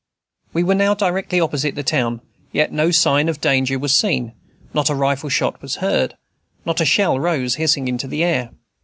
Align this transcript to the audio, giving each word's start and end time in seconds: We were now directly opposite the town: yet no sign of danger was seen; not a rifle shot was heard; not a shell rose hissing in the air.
We 0.51 0.63
were 0.63 0.73
now 0.73 0.95
directly 0.95 1.39
opposite 1.39 1.75
the 1.75 1.83
town: 1.83 2.21
yet 2.51 2.71
no 2.71 2.89
sign 2.89 3.29
of 3.29 3.39
danger 3.39 3.77
was 3.77 3.93
seen; 3.93 4.33
not 4.73 4.89
a 4.89 4.95
rifle 4.95 5.29
shot 5.29 5.61
was 5.61 5.75
heard; 5.75 6.17
not 6.65 6.81
a 6.81 6.85
shell 6.85 7.19
rose 7.19 7.53
hissing 7.61 7.87
in 7.87 7.97
the 7.97 8.23
air. 8.23 8.49